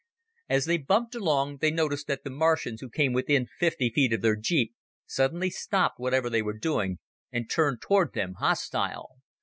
As 0.49 0.65
they 0.65 0.79
bumped 0.79 1.13
along, 1.13 1.57
they 1.57 1.69
noticed 1.69 2.07
that 2.07 2.23
the 2.23 2.31
Martians 2.31 2.81
who 2.81 2.89
came 2.89 3.13
within 3.13 3.45
fifty 3.59 3.91
feet 3.91 4.11
of 4.13 4.23
their 4.23 4.35
jeep 4.35 4.73
suddenly 5.05 5.51
stopped 5.51 5.99
whatever 5.99 6.27
they 6.27 6.41
were 6.41 6.57
doing 6.57 6.97
and 7.31 7.47
turned 7.47 7.81
toward 7.81 8.13
them, 8.15 8.33
hostile. 8.39 9.17